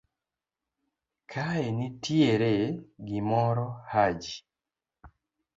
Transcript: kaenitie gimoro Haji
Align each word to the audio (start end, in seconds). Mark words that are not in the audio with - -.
kaenitie 1.31 2.55
gimoro 3.07 3.65
Haji 3.91 4.35